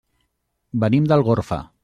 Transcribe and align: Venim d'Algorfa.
Venim 0.85 1.07
d'Algorfa. 1.13 1.65